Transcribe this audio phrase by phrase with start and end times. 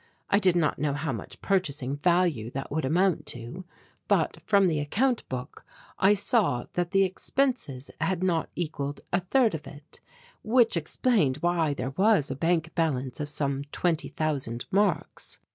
[0.31, 3.65] I did not know how much purchasing value that would amount to,
[4.07, 5.63] but from the account book
[5.99, 9.99] I saw that the expenses had not equalled a third of it,
[10.41, 15.37] which explained why there was a bank balance of some twenty thousand marks.